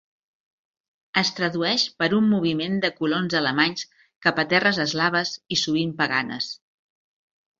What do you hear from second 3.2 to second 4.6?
alemanys cap a